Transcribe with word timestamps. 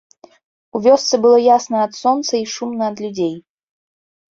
У 0.79 0.81
вёсцы 0.85 1.19
было 1.25 1.37
ясна 1.57 1.77
ад 1.89 1.93
сонца 2.01 2.33
і 2.43 2.49
шумна 2.55 2.91
ад 2.91 2.97
людзей. 3.07 3.33